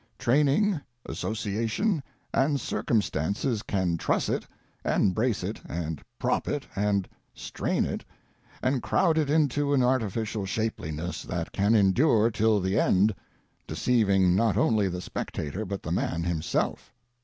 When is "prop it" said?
6.17-6.65